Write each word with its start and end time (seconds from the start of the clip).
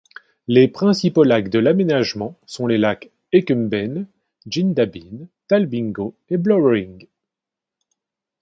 Les 0.47 0.67
principaux 0.67 1.23
lacs 1.23 1.49
de 1.49 1.59
l'aménagement 1.59 2.35
sont 2.47 2.65
les 2.65 2.79
lacs 2.79 3.11
Eucumbene, 3.35 4.07
Jindabyne, 4.47 5.27
Talbingo 5.47 6.15
et 6.27 6.37
Blowering. 6.37 7.05